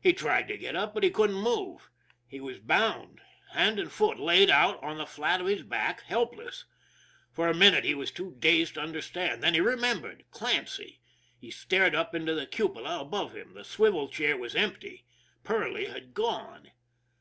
[0.00, 1.90] He tried to get up, but he couldn't move.
[2.24, 3.20] He was bound
[3.50, 6.66] hand and foot, laid out on the flat of his back helpless.
[7.32, 11.00] For a minute he was too dazed to under stand, then he remembered Clancy.
[11.36, 13.54] He stared up into the cupola above him.
[13.54, 15.04] The swivel chair was empty
[15.42, 16.70] Perley had gone!